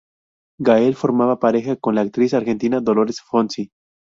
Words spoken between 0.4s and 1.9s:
Gael formaba pareja